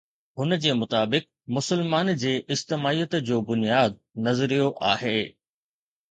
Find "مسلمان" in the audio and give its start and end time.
1.47-2.15